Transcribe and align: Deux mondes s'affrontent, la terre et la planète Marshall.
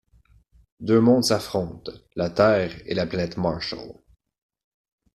Deux 0.79 0.99
mondes 0.99 1.25
s'affrontent, 1.25 1.91
la 2.15 2.31
terre 2.31 2.73
et 2.87 2.95
la 2.95 3.05
planète 3.05 3.37
Marshall. 3.37 3.93